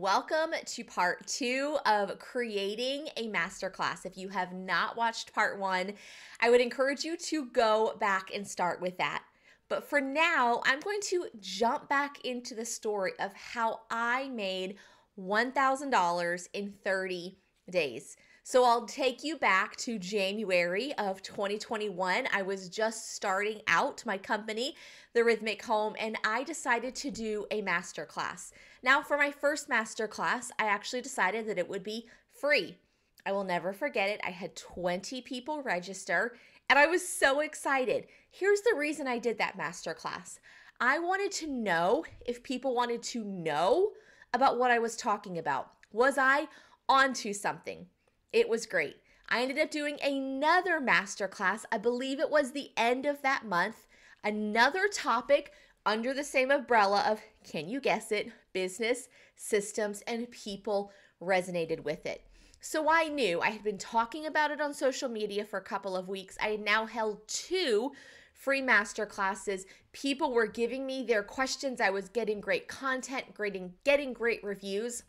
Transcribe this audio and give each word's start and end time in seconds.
Welcome 0.00 0.54
to 0.64 0.84
part 0.84 1.26
two 1.26 1.76
of 1.84 2.20
creating 2.20 3.08
a 3.16 3.26
masterclass. 3.30 4.06
If 4.06 4.16
you 4.16 4.28
have 4.28 4.52
not 4.52 4.96
watched 4.96 5.34
part 5.34 5.58
one, 5.58 5.94
I 6.40 6.50
would 6.50 6.60
encourage 6.60 7.02
you 7.02 7.16
to 7.16 7.46
go 7.46 7.96
back 7.98 8.30
and 8.32 8.46
start 8.46 8.80
with 8.80 8.96
that. 8.98 9.24
But 9.68 9.82
for 9.82 10.00
now, 10.00 10.62
I'm 10.64 10.78
going 10.78 11.00
to 11.08 11.26
jump 11.40 11.88
back 11.88 12.24
into 12.24 12.54
the 12.54 12.64
story 12.64 13.10
of 13.18 13.32
how 13.34 13.80
I 13.90 14.28
made 14.28 14.76
$1,000 15.18 16.48
in 16.52 16.70
30 16.70 17.38
days. 17.68 18.16
So 18.50 18.64
I'll 18.64 18.86
take 18.86 19.22
you 19.22 19.36
back 19.36 19.76
to 19.76 19.98
January 19.98 20.94
of 20.94 21.20
2021. 21.20 22.28
I 22.32 22.40
was 22.40 22.70
just 22.70 23.14
starting 23.14 23.60
out 23.68 24.06
my 24.06 24.16
company, 24.16 24.74
The 25.12 25.22
Rhythmic 25.22 25.62
Home, 25.66 25.94
and 25.98 26.16
I 26.24 26.44
decided 26.44 26.94
to 26.94 27.10
do 27.10 27.44
a 27.50 27.60
masterclass. 27.60 28.52
Now, 28.82 29.02
for 29.02 29.18
my 29.18 29.30
first 29.30 29.68
masterclass, 29.68 30.48
I 30.58 30.64
actually 30.64 31.02
decided 31.02 31.46
that 31.46 31.58
it 31.58 31.68
would 31.68 31.84
be 31.84 32.08
free. 32.32 32.78
I 33.26 33.32
will 33.32 33.44
never 33.44 33.74
forget 33.74 34.08
it. 34.08 34.18
I 34.24 34.30
had 34.30 34.56
20 34.56 35.20
people 35.20 35.62
register 35.62 36.34
and 36.70 36.78
I 36.78 36.86
was 36.86 37.06
so 37.06 37.40
excited. 37.40 38.06
Here's 38.30 38.62
the 38.62 38.78
reason 38.78 39.06
I 39.06 39.18
did 39.18 39.36
that 39.36 39.58
masterclass 39.58 40.38
I 40.80 40.98
wanted 41.00 41.32
to 41.32 41.48
know 41.48 42.06
if 42.24 42.42
people 42.42 42.74
wanted 42.74 43.02
to 43.02 43.22
know 43.24 43.90
about 44.32 44.58
what 44.58 44.70
I 44.70 44.78
was 44.78 44.96
talking 44.96 45.36
about. 45.36 45.72
Was 45.92 46.16
I 46.16 46.48
onto 46.88 47.34
something? 47.34 47.88
It 48.32 48.48
was 48.48 48.66
great. 48.66 48.96
I 49.28 49.42
ended 49.42 49.58
up 49.58 49.70
doing 49.70 49.98
another 50.02 50.80
masterclass. 50.80 51.64
I 51.70 51.78
believe 51.78 52.20
it 52.20 52.30
was 52.30 52.52
the 52.52 52.70
end 52.76 53.06
of 53.06 53.22
that 53.22 53.44
month. 53.44 53.86
Another 54.24 54.88
topic 54.88 55.52
under 55.84 56.12
the 56.12 56.24
same 56.24 56.50
umbrella 56.50 57.04
of, 57.06 57.20
can 57.44 57.68
you 57.68 57.80
guess 57.80 58.12
it? 58.12 58.30
Business, 58.52 59.08
systems, 59.36 60.02
and 60.06 60.30
people 60.30 60.92
resonated 61.22 61.84
with 61.84 62.06
it. 62.06 62.24
So 62.60 62.90
I 62.90 63.08
knew 63.08 63.40
I 63.40 63.50
had 63.50 63.62
been 63.62 63.78
talking 63.78 64.26
about 64.26 64.50
it 64.50 64.60
on 64.60 64.74
social 64.74 65.08
media 65.08 65.44
for 65.44 65.58
a 65.58 65.64
couple 65.64 65.96
of 65.96 66.08
weeks. 66.08 66.36
I 66.40 66.48
had 66.48 66.60
now 66.60 66.86
held 66.86 67.26
two 67.28 67.92
free 68.34 68.60
master 68.62 69.06
classes. 69.06 69.64
People 69.92 70.32
were 70.32 70.46
giving 70.46 70.84
me 70.84 71.04
their 71.04 71.22
questions. 71.22 71.80
I 71.80 71.90
was 71.90 72.08
getting 72.08 72.40
great 72.40 72.66
content, 72.66 73.24
getting, 73.36 73.74
getting 73.84 74.12
great 74.12 74.42
reviews. 74.42 75.04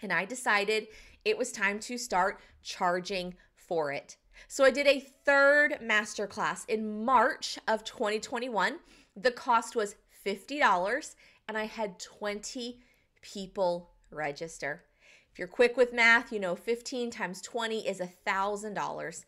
And 0.00 0.12
I 0.12 0.24
decided 0.24 0.88
it 1.24 1.36
was 1.36 1.52
time 1.52 1.78
to 1.80 1.98
start 1.98 2.40
charging 2.62 3.34
for 3.56 3.92
it. 3.92 4.16
So 4.46 4.64
I 4.64 4.70
did 4.70 4.86
a 4.86 5.00
third 5.24 5.78
masterclass 5.82 6.68
in 6.68 7.04
March 7.04 7.58
of 7.66 7.84
2021. 7.84 8.78
The 9.16 9.30
cost 9.30 9.74
was 9.74 9.96
$50 10.24 11.14
and 11.48 11.58
I 11.58 11.64
had 11.64 11.98
20 11.98 12.80
people 13.20 13.90
register. 14.10 14.84
If 15.32 15.38
you're 15.38 15.48
quick 15.48 15.76
with 15.76 15.92
math, 15.92 16.32
you 16.32 16.40
know 16.40 16.54
15 16.54 17.10
times 17.10 17.40
20 17.42 17.86
is 17.86 18.00
$1,000. 18.00 19.24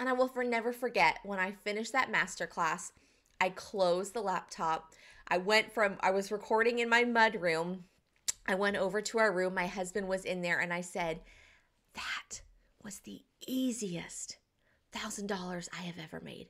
And 0.00 0.08
I 0.08 0.12
will 0.12 0.28
for 0.28 0.44
never 0.44 0.72
forget 0.72 1.18
when 1.24 1.38
I 1.38 1.52
finished 1.52 1.92
that 1.92 2.12
masterclass, 2.12 2.92
I 3.40 3.50
closed 3.50 4.14
the 4.14 4.20
laptop. 4.20 4.92
I 5.28 5.38
went 5.38 5.72
from 5.72 5.96
I 6.00 6.10
was 6.10 6.32
recording 6.32 6.78
in 6.78 6.88
my 6.88 7.04
mud 7.04 7.36
room 7.40 7.84
I 8.46 8.54
went 8.54 8.76
over 8.76 9.00
to 9.00 9.18
our 9.18 9.32
room. 9.32 9.54
My 9.54 9.66
husband 9.66 10.08
was 10.08 10.24
in 10.24 10.42
there, 10.42 10.58
and 10.58 10.72
I 10.72 10.80
said, 10.80 11.20
That 11.94 12.42
was 12.82 13.00
the 13.00 13.22
easiest 13.46 14.38
thousand 14.92 15.26
dollars 15.26 15.68
I 15.72 15.82
have 15.82 15.98
ever 15.98 16.20
made. 16.20 16.48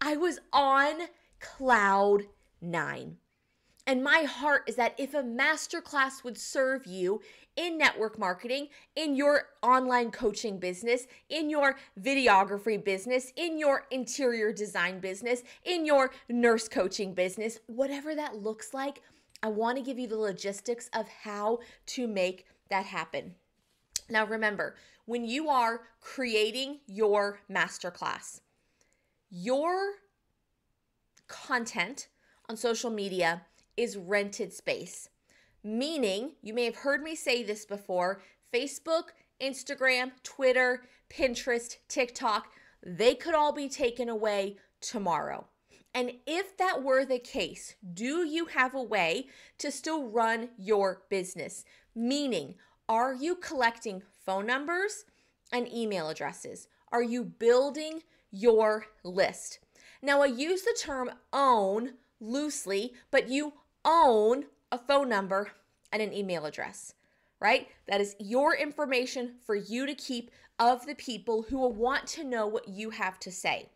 I 0.00 0.16
was 0.16 0.40
on 0.52 0.94
cloud 1.40 2.24
nine. 2.60 3.18
And 3.86 4.02
my 4.02 4.22
heart 4.22 4.62
is 4.66 4.76
that 4.76 4.94
if 4.98 5.12
a 5.12 5.22
masterclass 5.22 6.24
would 6.24 6.38
serve 6.38 6.86
you 6.86 7.20
in 7.54 7.76
network 7.76 8.18
marketing, 8.18 8.68
in 8.96 9.14
your 9.14 9.48
online 9.62 10.10
coaching 10.10 10.58
business, 10.58 11.06
in 11.28 11.50
your 11.50 11.76
videography 12.00 12.82
business, 12.82 13.30
in 13.36 13.58
your 13.58 13.84
interior 13.90 14.52
design 14.52 15.00
business, 15.00 15.42
in 15.64 15.84
your 15.84 16.12
nurse 16.30 16.66
coaching 16.66 17.12
business, 17.12 17.60
whatever 17.66 18.14
that 18.14 18.36
looks 18.36 18.72
like, 18.72 19.02
I 19.44 19.48
want 19.48 19.76
to 19.76 19.84
give 19.84 19.98
you 19.98 20.06
the 20.06 20.16
logistics 20.16 20.88
of 20.94 21.06
how 21.06 21.58
to 21.88 22.06
make 22.06 22.46
that 22.70 22.86
happen. 22.86 23.34
Now, 24.08 24.24
remember, 24.24 24.74
when 25.04 25.26
you 25.26 25.50
are 25.50 25.82
creating 26.00 26.78
your 26.86 27.40
masterclass, 27.52 28.40
your 29.28 29.96
content 31.28 32.08
on 32.48 32.56
social 32.56 32.88
media 32.88 33.42
is 33.76 33.98
rented 33.98 34.50
space. 34.54 35.10
Meaning, 35.62 36.32
you 36.40 36.54
may 36.54 36.64
have 36.64 36.76
heard 36.76 37.02
me 37.02 37.14
say 37.14 37.42
this 37.42 37.66
before 37.66 38.22
Facebook, 38.50 39.08
Instagram, 39.42 40.12
Twitter, 40.22 40.84
Pinterest, 41.10 41.76
TikTok, 41.88 42.46
they 42.82 43.14
could 43.14 43.34
all 43.34 43.52
be 43.52 43.68
taken 43.68 44.08
away 44.08 44.56
tomorrow. 44.80 45.44
And 45.94 46.12
if 46.26 46.56
that 46.56 46.82
were 46.82 47.04
the 47.04 47.20
case, 47.20 47.76
do 47.94 48.26
you 48.26 48.46
have 48.46 48.74
a 48.74 48.82
way 48.82 49.28
to 49.58 49.70
still 49.70 50.08
run 50.08 50.48
your 50.58 51.02
business? 51.08 51.64
Meaning, 51.94 52.56
are 52.88 53.14
you 53.14 53.36
collecting 53.36 54.02
phone 54.26 54.46
numbers 54.46 55.04
and 55.52 55.72
email 55.72 56.08
addresses? 56.08 56.66
Are 56.90 57.02
you 57.02 57.22
building 57.22 58.00
your 58.32 58.86
list? 59.04 59.60
Now, 60.02 60.22
I 60.22 60.26
use 60.26 60.62
the 60.62 60.76
term 60.78 61.10
own 61.32 61.92
loosely, 62.20 62.94
but 63.12 63.28
you 63.28 63.52
own 63.84 64.46
a 64.72 64.78
phone 64.78 65.08
number 65.08 65.52
and 65.92 66.02
an 66.02 66.12
email 66.12 66.44
address, 66.44 66.94
right? 67.40 67.68
That 67.86 68.00
is 68.00 68.16
your 68.18 68.56
information 68.56 69.36
for 69.46 69.54
you 69.54 69.86
to 69.86 69.94
keep 69.94 70.32
of 70.58 70.86
the 70.86 70.94
people 70.96 71.42
who 71.42 71.58
will 71.58 71.72
want 71.72 72.06
to 72.08 72.24
know 72.24 72.46
what 72.46 72.68
you 72.68 72.90
have 72.90 73.20
to 73.20 73.30
say. 73.30 73.68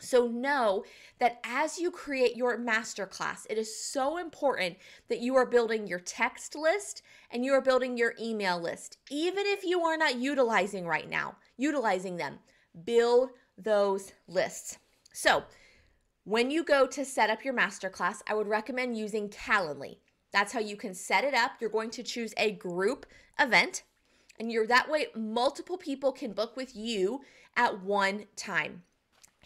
So 0.00 0.28
know 0.28 0.84
that 1.18 1.40
as 1.44 1.78
you 1.78 1.90
create 1.90 2.36
your 2.36 2.58
masterclass, 2.58 3.46
it 3.50 3.58
is 3.58 3.82
so 3.82 4.16
important 4.16 4.76
that 5.08 5.20
you 5.20 5.34
are 5.36 5.46
building 5.46 5.86
your 5.86 5.98
text 5.98 6.54
list 6.54 7.02
and 7.30 7.44
you 7.44 7.52
are 7.52 7.60
building 7.60 7.96
your 7.96 8.14
email 8.20 8.60
list. 8.60 8.98
Even 9.10 9.44
if 9.46 9.64
you 9.64 9.80
are 9.80 9.96
not 9.96 10.16
utilizing 10.16 10.86
right 10.86 11.08
now, 11.08 11.36
utilizing 11.56 12.16
them, 12.16 12.38
build 12.84 13.30
those 13.56 14.12
lists. 14.28 14.78
So, 15.12 15.44
when 16.24 16.50
you 16.50 16.62
go 16.62 16.86
to 16.86 17.04
set 17.06 17.30
up 17.30 17.42
your 17.42 17.54
masterclass, 17.54 18.20
I 18.26 18.34
would 18.34 18.48
recommend 18.48 18.98
using 18.98 19.30
Calendly. 19.30 19.96
That's 20.30 20.52
how 20.52 20.60
you 20.60 20.76
can 20.76 20.94
set 20.94 21.24
it 21.24 21.32
up. 21.32 21.52
You're 21.58 21.70
going 21.70 21.90
to 21.92 22.02
choose 22.02 22.34
a 22.36 22.52
group 22.52 23.06
event 23.38 23.82
and 24.38 24.52
you're 24.52 24.66
that 24.66 24.90
way 24.90 25.06
multiple 25.14 25.76
people 25.76 26.12
can 26.12 26.32
book 26.32 26.56
with 26.56 26.76
you 26.76 27.22
at 27.56 27.82
one 27.82 28.26
time. 28.36 28.82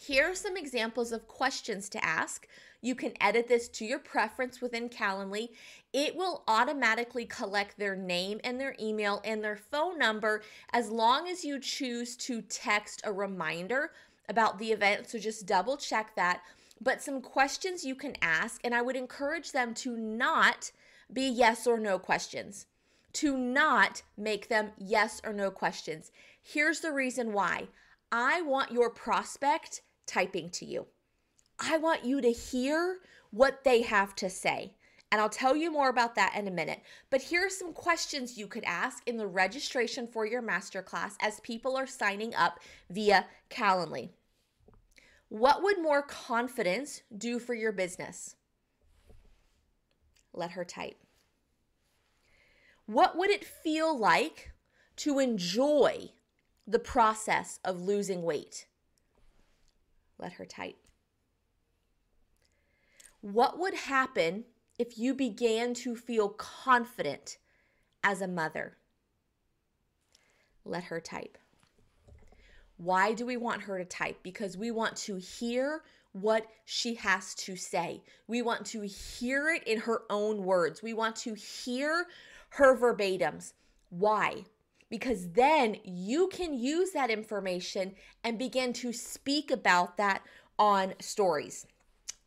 Here 0.07 0.33
are 0.33 0.35
some 0.35 0.57
examples 0.57 1.13
of 1.13 1.29
questions 1.29 1.89
to 1.91 2.05
ask. 2.05 2.49
You 2.81 2.97
can 2.97 3.13
edit 3.21 3.47
this 3.47 3.69
to 3.69 3.85
your 3.85 4.01
preference 4.01 4.61
within 4.61 4.89
Calendly. 4.89 5.51
It 5.93 6.17
will 6.17 6.43
automatically 6.49 7.25
collect 7.25 7.79
their 7.79 7.95
name 7.95 8.41
and 8.43 8.61
their 8.61 8.75
email 8.81 9.21
and 9.25 9.45
their 9.45 9.55
phone 9.55 10.01
number 10.01 10.43
as 10.73 10.91
long 10.91 11.29
as 11.29 11.45
you 11.45 11.61
choose 11.61 12.17
to 12.17 12.43
text 12.43 13.01
a 13.05 13.13
reminder 13.13 13.93
about 14.29 14.59
the 14.59 14.73
event. 14.73 15.09
So 15.09 15.21
just 15.21 15.47
double 15.47 15.77
check 15.77 16.17
that. 16.17 16.43
But 16.81 17.01
some 17.01 17.21
questions 17.21 17.85
you 17.85 17.95
can 17.95 18.17
ask, 18.21 18.61
and 18.65 18.75
I 18.75 18.83
would 18.83 18.97
encourage 18.97 19.53
them 19.53 19.73
to 19.75 19.97
not 19.97 20.73
be 21.13 21.29
yes 21.29 21.65
or 21.65 21.79
no 21.79 22.01
questions 22.01 22.67
to 23.13 23.37
not 23.37 24.03
make 24.17 24.49
them 24.49 24.71
yes 24.79 25.21
or 25.25 25.33
no 25.33 25.51
questions. 25.51 26.11
Here's 26.43 26.81
the 26.81 26.93
reason 26.93 27.33
why. 27.33 27.69
I 28.11 28.43
want 28.43 28.73
your 28.73 28.91
prospect 28.91 29.83
typing 30.13 30.51
to 30.51 30.65
you. 30.65 30.87
I 31.59 31.79
want 31.79 32.05
you 32.05 32.21
to 32.21 32.31
hear 32.31 32.99
what 33.31 33.65
they 33.65 33.83
have 33.83 34.15
to 34.17 34.29
say. 34.29 34.75
And 35.11 35.21
I'll 35.21 35.29
tell 35.29 35.55
you 35.55 35.71
more 35.71 35.91
about 35.91 36.15
that 36.15 36.35
in 36.37 36.49
a 36.49 36.51
minute. 36.51 36.81
But 37.11 37.21
here 37.23 37.47
are 37.47 37.51
some 37.51 37.73
questions 37.73 38.39
you 38.39 38.47
could 38.47 38.65
ask 38.65 39.07
in 39.07 39.19
the 39.19 39.27
registration 39.27 40.07
for 40.07 40.25
your 40.25 40.43
masterclass 40.43 41.13
as 41.21 41.41
people 41.41 41.77
are 41.77 41.87
signing 41.87 42.35
up 42.35 42.61
via 42.89 43.27
Calendly. 43.51 44.11
What 45.29 45.63
would 45.63 45.81
more 45.81 46.03
confidence 46.03 47.03
do 47.17 47.39
for 47.39 47.55
your 47.55 47.73
business? 47.73 48.37
Let 50.33 50.53
her 50.53 50.65
type. 50.65 50.97
What 52.87 53.17
would 53.17 53.31
it 53.31 53.45
feel 53.45 53.97
like 53.97 54.53
to 54.97 55.19
enjoy 55.19 56.11
the 56.67 56.79
process 56.79 57.61
of 57.65 57.81
losing 57.81 58.23
weight? 58.23 58.67
Let 60.23 60.35
her 60.35 60.47
type. 60.47 60.77
What 63.23 63.59
would 63.59 63.75
happen 63.75 64.45
if 64.79 64.97
you 64.97 65.15
began 65.15 65.75
to 65.75 65.97
feel 65.97 66.29
confident 66.29 67.39
as 68.05 68.23
a 68.23 68.29
mother? 68.29 68.77
Let 70.65 70.85
her 70.85 71.01
type. 71.01 71.39
Why 72.77 73.15
do 73.15 73.27
we 73.27 73.37
want 73.37 73.63
her 73.63 73.79
to 73.79 73.85
type? 73.85 74.19
Because 74.23 74.57
we 74.57 74.71
want 74.71 74.95
to 74.99 75.17
hear 75.17 75.83
what 76.13 76.47
she 76.67 76.95
has 76.95 77.35
to 77.35 77.57
say. 77.57 78.03
We 78.29 78.43
want 78.43 78.65
to 78.67 78.83
hear 78.83 79.49
it 79.49 79.67
in 79.67 79.81
her 79.81 80.03
own 80.09 80.45
words. 80.45 80.85
We 80.85 80.93
want 80.95 81.17
to 81.17 81.35
hear 81.35 82.07
her 82.51 82.79
verbatims. 82.79 83.55
Why? 83.91 84.45
Because 84.93 85.31
then 85.31 85.77
you 85.85 86.29
can 86.29 86.53
use 86.53 86.91
that 86.91 87.09
information 87.09 87.95
and 88.25 88.39
begin 88.39 88.75
to 88.75 88.93
speak 88.93 89.51
about 89.51 89.97
that 89.97 90.21
on 90.59 90.93
stories. 91.01 91.67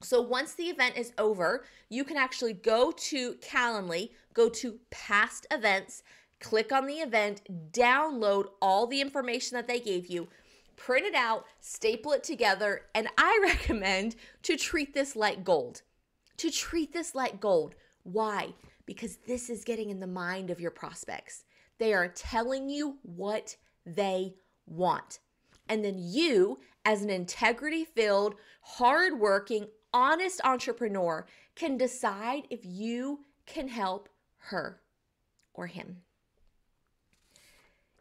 So 0.01 0.19
once 0.19 0.53
the 0.53 0.63
event 0.63 0.97
is 0.97 1.13
over, 1.19 1.65
you 1.89 2.03
can 2.03 2.17
actually 2.17 2.53
go 2.53 2.91
to 2.91 3.35
Calendly, 3.35 4.09
go 4.33 4.49
to 4.49 4.79
past 4.89 5.45
events, 5.51 6.01
click 6.39 6.71
on 6.71 6.87
the 6.87 6.95
event, 6.95 7.43
download 7.71 8.47
all 8.63 8.87
the 8.87 8.99
information 8.99 9.55
that 9.55 9.67
they 9.67 9.79
gave 9.79 10.07
you, 10.07 10.27
print 10.75 11.05
it 11.05 11.13
out, 11.13 11.45
staple 11.59 12.13
it 12.13 12.23
together, 12.23 12.81
and 12.95 13.07
I 13.15 13.39
recommend 13.43 14.15
to 14.41 14.57
treat 14.57 14.95
this 14.95 15.15
like 15.15 15.43
gold. 15.43 15.83
To 16.37 16.49
treat 16.49 16.93
this 16.93 17.13
like 17.13 17.39
gold. 17.39 17.75
Why? 18.01 18.55
Because 18.87 19.17
this 19.27 19.51
is 19.51 19.63
getting 19.63 19.91
in 19.91 19.99
the 19.99 20.07
mind 20.07 20.49
of 20.49 20.59
your 20.59 20.71
prospects. 20.71 21.43
They 21.77 21.93
are 21.93 22.07
telling 22.07 22.69
you 22.69 22.97
what 23.03 23.55
they 23.85 24.35
want. 24.65 25.19
And 25.67 25.83
then 25.83 25.95
you, 25.97 26.59
as 26.83 27.01
an 27.01 27.09
integrity 27.09 27.85
filled, 27.85 28.35
hardworking, 28.61 29.67
honest 29.93 30.41
entrepreneur, 30.43 31.25
can 31.55 31.77
decide 31.77 32.43
if 32.49 32.59
you 32.63 33.21
can 33.45 33.67
help 33.67 34.09
her 34.37 34.81
or 35.53 35.67
him. 35.67 36.01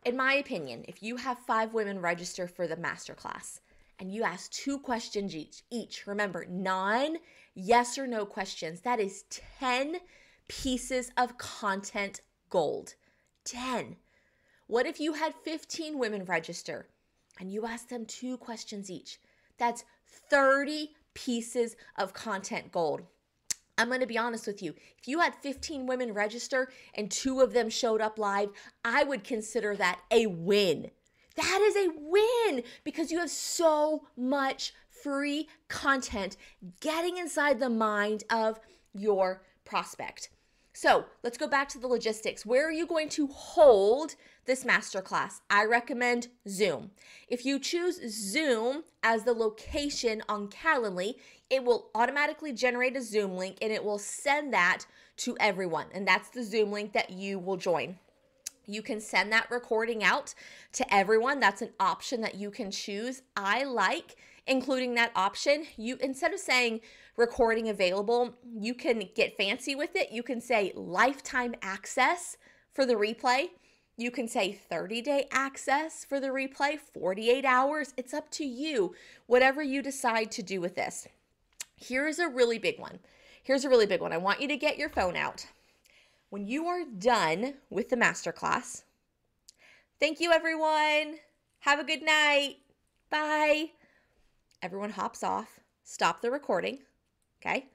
In 0.05 0.17
my 0.17 0.35
opinion, 0.35 0.85
if 0.87 1.03
you 1.03 1.17
have 1.17 1.39
five 1.39 1.73
women 1.73 2.01
register 2.01 2.47
for 2.47 2.67
the 2.67 2.77
masterclass 2.77 3.61
and 3.99 4.13
you 4.13 4.23
ask 4.23 4.51
two 4.51 4.79
questions 4.79 5.35
each, 5.35 5.63
each 5.71 6.07
remember, 6.07 6.45
nine 6.47 7.17
yes 7.55 7.97
or 7.97 8.07
no 8.07 8.27
questions, 8.27 8.83
that 8.83 9.01
is 9.01 9.25
10 9.61 9.97
pieces 10.49 11.11
of 11.17 11.39
content 11.39 12.21
gold. 12.51 12.95
10. 13.45 13.97
What 14.67 14.87
if 14.87 14.99
you 14.99 15.15
had 15.15 15.35
15 15.35 15.99
women 15.99 16.25
register 16.25 16.89
and 17.39 17.53
you 17.53 17.67
asked 17.67 17.91
them 17.91 18.07
two 18.07 18.37
questions 18.39 18.91
each? 18.91 19.19
That's 19.59 19.85
30 20.31 20.93
pieces 21.15 21.77
of 21.97 22.15
content 22.15 22.73
gold. 22.73 23.03
I'm 23.77 23.89
going 23.89 24.01
to 24.01 24.07
be 24.07 24.19
honest 24.19 24.47
with 24.47 24.63
you. 24.63 24.75
If 24.99 25.09
you 25.09 25.19
had 25.19 25.35
15 25.35 25.87
women 25.87 26.15
register 26.15 26.71
and 26.95 27.11
two 27.11 27.41
of 27.41 27.53
them 27.53 27.69
showed 27.69 28.01
up 28.01 28.19
live, 28.19 28.51
I 28.85 29.05
would 29.05 29.25
consider 29.25 29.75
that 29.77 30.01
a 30.11 30.27
win. 30.27 30.91
That 31.37 31.61
is 31.63 31.77
a 31.77 31.93
win 31.97 32.63
because 32.85 33.11
you 33.11 33.19
have 33.19 33.31
so 33.31 34.07
much 34.17 34.73
free 34.89 35.49
content 35.69 36.37
getting 36.81 37.17
inside 37.17 37.59
the 37.59 37.69
mind 37.69 38.23
of 38.31 38.61
your 38.93 39.43
prospect. 39.65 40.31
So 40.77 41.05
let's 41.23 41.39
go 41.39 41.47
back 41.47 41.69
to 41.71 41.79
the 41.79 41.87
logistics. 41.87 42.45
Where 42.45 42.67
are 42.67 42.73
you 42.73 42.85
going 42.85 43.09
to 43.11 43.29
hold 43.29 44.17
this 44.45 44.65
masterclass? 44.65 45.41
I 45.49 45.65
recommend 45.65 46.29
Zoom. 46.49 46.91
If 47.29 47.47
you 47.47 47.61
choose 47.61 48.01
Zoom 48.13 48.83
as 49.05 49.23
the 49.23 49.35
location 49.35 50.21
on 50.29 50.49
Calendly, 50.49 51.15
it 51.49 51.65
will 51.65 51.91
automatically 51.95 52.53
generate 52.53 52.97
a 52.97 53.03
Zoom 53.03 53.37
link 53.37 53.59
and 53.63 53.73
it 53.73 53.85
will 53.85 54.01
send 54.01 54.53
that 54.53 54.85
to 55.19 55.37
everyone. 55.39 55.87
And 55.95 56.09
that's 56.09 56.31
the 56.31 56.43
Zoom 56.43 56.73
link 56.73 56.93
that 56.93 57.11
you 57.11 57.39
will 57.39 57.57
join. 57.57 57.97
You 58.67 58.83
can 58.83 59.01
send 59.01 59.31
that 59.31 59.51
recording 59.53 60.03
out 60.03 60.35
to 60.73 60.93
everyone. 60.93 61.39
That's 61.39 61.63
an 61.63 61.71
option 61.79 62.21
that 62.23 62.35
you 62.35 62.51
can 62.51 62.73
choose. 62.73 63.23
I 63.37 63.63
like 63.63 64.17
including 64.47 64.95
that 64.95 65.13
option. 65.15 65.65
You 65.77 65.97
instead 66.01 66.33
of 66.33 66.41
saying 66.41 66.81
recording 67.17 67.69
available, 67.69 68.35
you 68.53 68.75
can 68.75 69.09
get 69.15 69.37
fancy 69.37 69.75
with 69.75 69.97
it. 69.97 70.11
You 70.11 70.23
can 70.23 70.41
say 70.41 70.73
lifetime 70.75 71.55
access 71.63 72.37
for 72.73 72.85
the 72.85 72.95
replay. 72.95 73.49
You 73.97 74.11
can 74.11 74.27
say 74.27 74.53
30 74.53 75.03
day 75.03 75.29
access 75.31 76.05
for 76.05 76.19
the 76.19 76.29
replay, 76.29 76.79
48 76.79 77.45
hours. 77.45 77.95
It's 77.97 78.13
up 78.13 78.31
to 78.33 78.45
you, 78.45 78.95
whatever 79.27 79.63
you 79.63 79.83
decide 79.83 80.31
to 80.33 80.43
do 80.43 80.61
with 80.61 80.75
this. 80.75 81.07
Here's 81.77 82.19
a 82.19 82.29
really 82.29 82.59
big 82.59 82.79
one. 82.79 82.99
Here's 83.43 83.65
a 83.65 83.69
really 83.69 83.87
big 83.87 84.01
one. 84.01 84.13
I 84.13 84.17
want 84.17 84.41
you 84.41 84.49
to 84.49 84.57
get 84.57 84.79
your 84.79 84.89
phone 84.89 85.17
out. 85.17 85.47
When 86.31 86.47
you 86.47 86.67
are 86.67 86.85
done 86.85 87.55
with 87.71 87.91
the 87.91 87.97
masterclass, 87.97 88.83
thank 90.01 90.19
you, 90.19 90.33
everyone. 90.33 91.19
Have 91.61 91.79
a 91.79 91.85
good 91.85 92.03
night. 92.03 92.57
Bye. 93.11 93.71
Everyone 94.65 94.93
hops 94.93 95.23
off, 95.23 95.61
stop 95.83 96.23
the 96.23 96.31
recording. 96.31 96.79
Okay. 97.39 97.67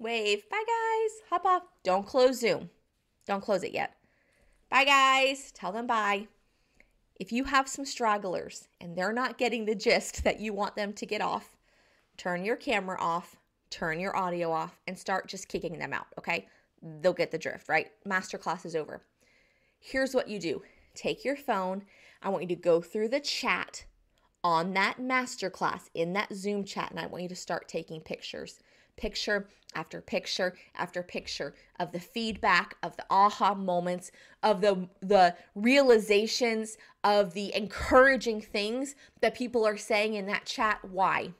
Wave. 0.00 0.42
Bye, 0.50 0.64
guys. 0.66 1.20
Hop 1.30 1.44
off. 1.44 1.62
Don't 1.84 2.04
close 2.04 2.40
Zoom. 2.40 2.70
Don't 3.28 3.44
close 3.44 3.62
it 3.62 3.70
yet. 3.70 3.94
Bye, 4.70 4.84
guys. 4.84 5.52
Tell 5.52 5.70
them 5.70 5.86
bye. 5.86 6.26
If 7.20 7.30
you 7.30 7.44
have 7.44 7.68
some 7.68 7.84
stragglers 7.84 8.66
and 8.80 8.96
they're 8.96 9.12
not 9.12 9.38
getting 9.38 9.66
the 9.66 9.76
gist 9.76 10.24
that 10.24 10.40
you 10.40 10.52
want 10.52 10.74
them 10.74 10.92
to 10.94 11.06
get 11.06 11.20
off, 11.20 11.56
turn 12.16 12.44
your 12.44 12.56
camera 12.56 13.00
off, 13.00 13.36
turn 13.70 14.00
your 14.00 14.16
audio 14.16 14.50
off, 14.50 14.80
and 14.88 14.98
start 14.98 15.28
just 15.28 15.46
kicking 15.46 15.78
them 15.78 15.92
out, 15.92 16.08
okay? 16.18 16.48
They'll 17.00 17.12
get 17.12 17.30
the 17.30 17.38
drift, 17.38 17.68
right? 17.68 17.92
Masterclass 18.04 18.66
is 18.66 18.74
over. 18.74 19.04
Here's 19.78 20.12
what 20.12 20.26
you 20.26 20.40
do 20.40 20.60
take 20.96 21.24
your 21.24 21.36
phone. 21.36 21.84
I 22.20 22.30
want 22.30 22.42
you 22.42 22.48
to 22.48 22.56
go 22.56 22.80
through 22.80 23.10
the 23.10 23.20
chat 23.20 23.84
on 24.44 24.72
that 24.74 24.98
masterclass 25.00 25.88
in 25.94 26.12
that 26.14 26.32
Zoom 26.32 26.64
chat, 26.64 26.90
and 26.90 27.00
I 27.00 27.06
want 27.06 27.22
you 27.22 27.28
to 27.28 27.36
start 27.36 27.68
taking 27.68 28.00
pictures. 28.00 28.60
Picture 28.96 29.48
after 29.74 30.00
picture 30.00 30.54
after 30.74 31.02
picture 31.02 31.54
of 31.78 31.92
the 31.92 32.00
feedback, 32.00 32.76
of 32.82 32.96
the 32.96 33.04
aha 33.10 33.54
moments, 33.54 34.10
of 34.42 34.60
the 34.60 34.88
the 35.00 35.36
realizations, 35.54 36.76
of 37.04 37.34
the 37.34 37.54
encouraging 37.54 38.40
things 38.40 38.94
that 39.20 39.34
people 39.34 39.66
are 39.66 39.76
saying 39.76 40.14
in 40.14 40.26
that 40.26 40.46
chat. 40.46 40.80
Why? 40.82 41.32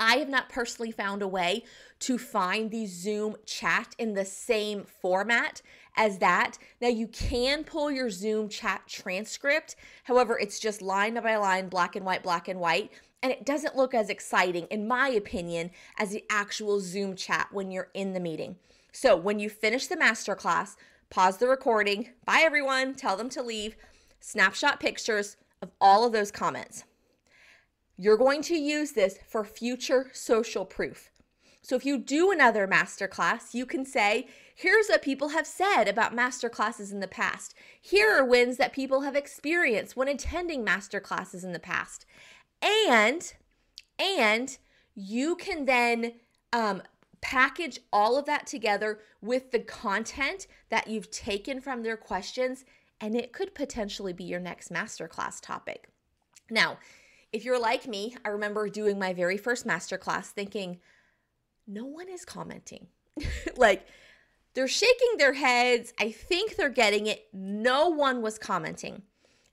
I 0.00 0.16
have 0.16 0.30
not 0.30 0.48
personally 0.48 0.90
found 0.90 1.20
a 1.20 1.28
way 1.28 1.62
to 2.00 2.16
find 2.16 2.70
the 2.70 2.86
Zoom 2.86 3.36
chat 3.44 3.94
in 3.98 4.14
the 4.14 4.24
same 4.24 4.84
format 4.84 5.60
as 5.94 6.18
that. 6.18 6.56
Now, 6.80 6.88
you 6.88 7.06
can 7.06 7.64
pull 7.64 7.90
your 7.90 8.08
Zoom 8.08 8.48
chat 8.48 8.82
transcript. 8.88 9.76
However, 10.04 10.38
it's 10.38 10.58
just 10.58 10.80
line 10.80 11.20
by 11.22 11.36
line, 11.36 11.68
black 11.68 11.96
and 11.96 12.06
white, 12.06 12.22
black 12.22 12.48
and 12.48 12.58
white. 12.58 12.90
And 13.22 13.30
it 13.30 13.44
doesn't 13.44 13.76
look 13.76 13.92
as 13.92 14.08
exciting, 14.08 14.64
in 14.70 14.88
my 14.88 15.10
opinion, 15.10 15.70
as 15.98 16.08
the 16.08 16.24
actual 16.30 16.80
Zoom 16.80 17.14
chat 17.14 17.48
when 17.52 17.70
you're 17.70 17.90
in 17.92 18.14
the 18.14 18.20
meeting. 18.20 18.56
So, 18.92 19.14
when 19.14 19.38
you 19.38 19.50
finish 19.50 19.86
the 19.86 19.96
masterclass, 19.96 20.76
pause 21.10 21.36
the 21.36 21.46
recording. 21.46 22.08
Bye, 22.24 22.40
everyone. 22.42 22.94
Tell 22.94 23.18
them 23.18 23.28
to 23.30 23.42
leave. 23.42 23.76
Snapshot 24.18 24.80
pictures 24.80 25.36
of 25.60 25.70
all 25.78 26.06
of 26.06 26.12
those 26.12 26.30
comments. 26.30 26.84
You're 28.02 28.16
going 28.16 28.40
to 28.44 28.56
use 28.56 28.92
this 28.92 29.18
for 29.28 29.44
future 29.44 30.08
social 30.14 30.64
proof. 30.64 31.10
So 31.60 31.76
if 31.76 31.84
you 31.84 31.98
do 31.98 32.30
another 32.30 32.66
masterclass, 32.66 33.52
you 33.52 33.66
can 33.66 33.84
say, 33.84 34.26
here's 34.54 34.88
what 34.88 35.02
people 35.02 35.28
have 35.28 35.46
said 35.46 35.84
about 35.84 36.16
masterclasses 36.16 36.92
in 36.92 37.00
the 37.00 37.06
past. 37.06 37.54
Here 37.78 38.10
are 38.10 38.24
wins 38.24 38.56
that 38.56 38.72
people 38.72 39.02
have 39.02 39.16
experienced 39.16 39.98
when 39.98 40.08
attending 40.08 40.64
masterclasses 40.64 41.44
in 41.44 41.52
the 41.52 41.58
past. 41.58 42.06
And, 42.62 43.34
and 43.98 44.56
you 44.94 45.36
can 45.36 45.66
then 45.66 46.14
um, 46.54 46.82
package 47.20 47.80
all 47.92 48.16
of 48.16 48.24
that 48.24 48.46
together 48.46 49.00
with 49.20 49.50
the 49.50 49.60
content 49.60 50.46
that 50.70 50.88
you've 50.88 51.10
taken 51.10 51.60
from 51.60 51.82
their 51.82 51.98
questions, 51.98 52.64
and 52.98 53.14
it 53.14 53.34
could 53.34 53.54
potentially 53.54 54.14
be 54.14 54.24
your 54.24 54.40
next 54.40 54.72
masterclass 54.72 55.38
topic. 55.38 55.88
Now, 56.50 56.78
if 57.32 57.44
you're 57.44 57.60
like 57.60 57.86
me, 57.86 58.16
I 58.24 58.30
remember 58.30 58.68
doing 58.68 58.98
my 58.98 59.12
very 59.12 59.36
first 59.36 59.66
masterclass 59.66 60.26
thinking, 60.26 60.78
no 61.66 61.84
one 61.84 62.08
is 62.08 62.24
commenting. 62.24 62.88
like, 63.56 63.86
they're 64.54 64.68
shaking 64.68 65.16
their 65.16 65.34
heads. 65.34 65.92
I 65.98 66.10
think 66.10 66.56
they're 66.56 66.68
getting 66.68 67.06
it. 67.06 67.28
No 67.32 67.88
one 67.88 68.20
was 68.20 68.38
commenting. 68.38 69.02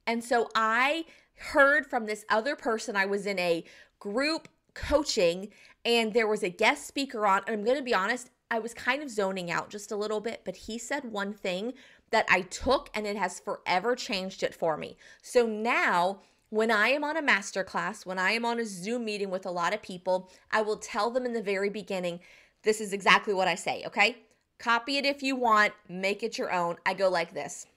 And 0.08 0.24
so 0.24 0.50
I 0.56 1.06
heard 1.38 1.86
from 1.86 2.06
this 2.06 2.26
other 2.30 2.56
person. 2.56 2.96
I 2.96 3.06
was 3.06 3.28
in 3.28 3.38
a 3.38 3.64
group 4.00 4.48
coaching 4.74 5.50
and 5.86 6.14
there 6.14 6.28
was 6.28 6.44
a 6.44 6.50
guest 6.50 6.88
speaker 6.88 7.28
on. 7.28 7.44
And 7.46 7.56
I'm 7.56 7.64
going 7.64 7.78
to 7.78 7.84
be 7.84 7.94
honest, 7.94 8.32
I 8.50 8.60
was 8.60 8.74
kind 8.74 9.04
of 9.04 9.10
zoning 9.10 9.52
out 9.52 9.70
just 9.70 9.92
a 9.92 9.96
little 9.96 10.22
bit, 10.22 10.42
but 10.46 10.56
he 10.56 10.78
said 10.78 11.04
one 11.06 11.34
thing 11.34 11.74
that 12.12 12.26
I 12.30 12.42
took 12.42 12.90
and 12.94 13.06
it 13.06 13.18
has 13.18 13.40
forever 13.40 13.96
changed 13.96 14.42
it 14.42 14.56
for 14.56 14.78
me. 14.78 14.98
So 15.22 15.46
now 15.46 16.22
when 16.50 16.72
I 16.72 16.90
am 16.90 17.04
on 17.04 17.18
a 17.18 17.22
masterclass, 17.22 18.06
when 18.06 18.20
I 18.20 18.32
am 18.32 18.46
on 18.46 18.60
a 18.60 18.66
Zoom 18.66 19.06
meeting 19.06 19.30
with 19.30 19.46
a 19.46 19.52
lot 19.52 19.74
of 19.74 19.82
people, 19.82 20.32
I 20.52 20.62
will 20.62 20.78
tell 20.78 21.12
them 21.12 21.26
in 21.26 21.34
the 21.34 21.42
very 21.42 21.70
beginning, 21.70 22.20
this 22.64 22.80
is 22.80 22.94
exactly 22.94 23.34
what 23.34 23.48
I 23.48 23.56
say, 23.56 23.84
okay? 23.86 24.18
Copy 24.58 24.98
it 24.98 25.06
if 25.06 25.22
you 25.22 25.36
want, 25.36 25.74
make 25.88 26.24
it 26.24 26.38
your 26.38 26.52
own. 26.52 26.78
I 26.86 26.94
go 26.94 27.10
like 27.10 27.34
this. 27.34 27.68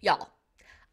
Y'all, 0.00 0.30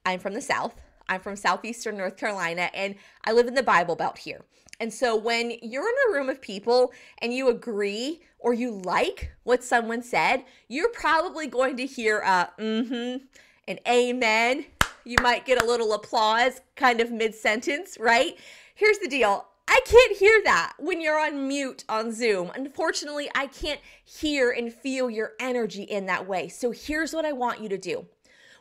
I'm 0.06 0.20
from 0.20 0.34
the 0.34 0.42
South. 0.42 0.76
I'm 1.10 1.20
from 1.20 1.36
southeastern 1.36 1.98
North 1.98 2.18
Carolina 2.18 2.70
and 2.74 2.96
I 3.26 3.32
live 3.32 3.48
in 3.48 3.56
the 3.56 3.64
Bible 3.64 3.96
Belt 3.96 4.20
here. 4.20 4.42
And 4.80 4.94
so 4.94 5.16
when 5.16 5.52
you're 5.62 5.90
in 5.90 5.96
a 6.10 6.14
room 6.14 6.30
of 6.30 6.40
people 6.40 6.94
and 7.22 7.34
you 7.34 7.50
agree 7.50 8.22
or 8.38 8.54
you 8.54 8.72
like 8.72 9.32
what 9.44 9.64
someone 9.64 10.04
said, 10.04 10.46
you're 10.68 10.90
probably 10.90 11.48
going 11.48 11.76
to 11.78 11.86
hear 11.86 12.20
a 12.20 12.52
mm-hmm, 12.58 13.26
an 13.68 13.80
amen. 13.88 14.66
You 15.10 15.18
might 15.24 15.44
get 15.44 15.60
a 15.60 15.66
little 15.66 15.94
applause 15.94 16.62
kind 16.76 17.02
of 17.02 17.12
mid-sentence, 17.12 17.98
right? 18.00 18.38
Here's 18.76 19.00
the 19.00 19.08
deal. 19.08 19.48
I 19.68 19.82
can't 19.84 20.16
hear 20.16 20.40
that 20.44 20.74
when 20.78 21.02
you're 21.02 21.20
on 21.20 21.48
mute 21.48 21.84
on 21.90 22.12
Zoom. 22.12 22.52
Unfortunately, 22.54 23.28
I 23.34 23.48
can't 23.48 23.80
hear 24.06 24.52
and 24.52 24.72
feel 24.72 25.10
your 25.10 25.32
energy 25.40 25.82
in 25.82 26.06
that 26.06 26.28
way. 26.28 26.48
So 26.48 26.70
here's 26.70 27.12
what 27.12 27.26
I 27.26 27.32
want 27.32 27.60
you 27.60 27.70
to 27.70 27.78
do. 27.80 28.06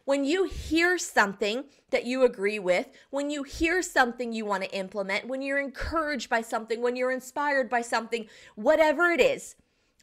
When 0.06 0.24
you 0.24 0.44
hear 0.44 0.96
something 0.96 1.64
that 1.90 2.06
you 2.06 2.24
agree 2.24 2.58
with, 2.58 2.88
when 3.10 3.28
you 3.28 3.42
hear 3.42 3.82
something 3.82 4.32
you 4.32 4.46
want 4.46 4.64
to 4.64 4.74
implement, 4.74 5.28
when 5.28 5.42
you're 5.42 5.60
encouraged 5.60 6.30
by 6.30 6.40
something, 6.40 6.80
when 6.80 6.96
you're 6.96 7.12
inspired 7.12 7.68
by 7.68 7.82
something, 7.82 8.26
whatever 8.54 9.10
it 9.10 9.20
is, 9.20 9.54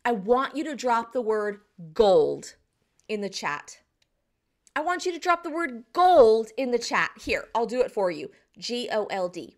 I 0.05 0.11
want 0.11 0.55
you 0.55 0.63
to 0.65 0.75
drop 0.75 1.11
the 1.11 1.21
word 1.21 1.61
gold 1.95 2.53
in 3.09 3.21
the 3.21 3.29
chat. 3.29 3.79
I 4.75 4.81
want 4.81 5.05
you 5.05 5.11
to 5.13 5.19
drop 5.19 5.43
the 5.43 5.49
word 5.49 5.85
gold 5.93 6.49
in 6.57 6.71
the 6.71 6.79
chat. 6.79 7.11
Here, 7.19 7.47
I'll 7.55 7.65
do 7.65 7.81
it 7.81 7.91
for 7.91 8.11
you. 8.11 8.31
G 8.57 8.89
O 8.91 9.05
L 9.05 9.29
D. 9.29 9.57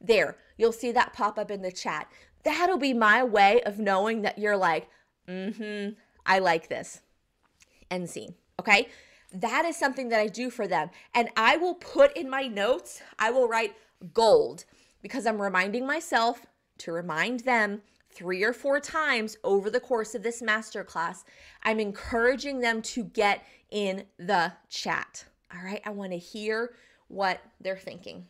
There, 0.00 0.36
you'll 0.56 0.72
see 0.72 0.92
that 0.92 1.12
pop 1.12 1.38
up 1.38 1.50
in 1.50 1.62
the 1.62 1.72
chat. 1.72 2.08
That'll 2.44 2.78
be 2.78 2.92
my 2.92 3.24
way 3.24 3.60
of 3.62 3.78
knowing 3.78 4.22
that 4.22 4.38
you're 4.38 4.56
like, 4.56 4.88
mm 5.28 5.54
hmm, 5.54 5.94
I 6.24 6.38
like 6.38 6.68
this. 6.68 7.00
End 7.90 8.08
scene. 8.08 8.34
Okay. 8.60 8.88
That 9.32 9.64
is 9.64 9.76
something 9.76 10.08
that 10.08 10.20
I 10.20 10.26
do 10.26 10.50
for 10.50 10.66
them. 10.66 10.90
And 11.14 11.28
I 11.36 11.56
will 11.56 11.74
put 11.74 12.16
in 12.16 12.30
my 12.30 12.46
notes, 12.46 13.02
I 13.18 13.30
will 13.30 13.48
write 13.48 13.74
gold 14.14 14.64
because 15.02 15.26
I'm 15.26 15.40
reminding 15.40 15.86
myself 15.86 16.46
to 16.78 16.92
remind 16.92 17.40
them 17.40 17.82
three 18.10 18.42
or 18.42 18.52
four 18.52 18.80
times 18.80 19.36
over 19.44 19.70
the 19.70 19.80
course 19.80 20.14
of 20.14 20.22
this 20.22 20.42
masterclass. 20.42 21.24
I'm 21.62 21.80
encouraging 21.80 22.60
them 22.60 22.82
to 22.82 23.04
get 23.04 23.44
in 23.70 24.04
the 24.18 24.52
chat. 24.68 25.24
All 25.54 25.64
right. 25.64 25.82
I 25.84 25.90
want 25.90 26.12
to 26.12 26.18
hear 26.18 26.74
what 27.08 27.40
they're 27.60 27.76
thinking. 27.76 28.26